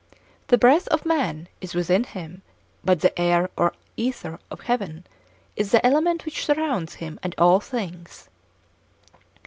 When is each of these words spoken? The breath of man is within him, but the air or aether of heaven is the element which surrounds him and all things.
The 0.47 0.57
breath 0.57 0.87
of 0.87 1.05
man 1.05 1.47
is 1.59 1.75
within 1.75 2.05
him, 2.05 2.41
but 2.83 3.01
the 3.01 3.13
air 3.21 3.51
or 3.55 3.71
aether 3.99 4.39
of 4.49 4.61
heaven 4.61 5.05
is 5.55 5.71
the 5.71 5.85
element 5.85 6.25
which 6.25 6.43
surrounds 6.43 6.95
him 6.95 7.19
and 7.21 7.35
all 7.37 7.59
things. 7.59 8.27